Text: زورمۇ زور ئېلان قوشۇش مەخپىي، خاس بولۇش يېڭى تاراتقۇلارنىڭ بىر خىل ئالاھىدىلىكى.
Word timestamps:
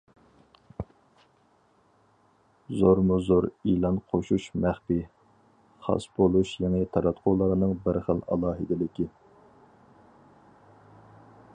زورمۇ 2.77 3.17
زور 3.27 3.47
ئېلان 3.71 3.99
قوشۇش 4.13 4.47
مەخپىي، 4.63 5.03
خاس 5.89 6.07
بولۇش 6.17 6.55
يېڭى 6.65 6.81
تاراتقۇلارنىڭ 6.97 7.77
بىر 7.85 8.01
خىل 8.09 8.25
ئالاھىدىلىكى. 8.29 9.07